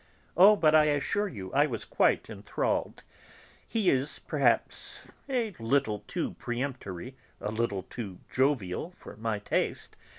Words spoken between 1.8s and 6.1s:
quite enthralled. He is perhaps a little